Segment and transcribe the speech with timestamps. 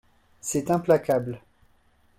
[0.41, 1.39] C’est implacable